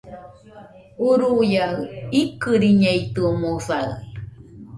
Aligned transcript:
Uruia, 1.09 1.67
ikɨriñeitɨomoɨsa 2.21 3.79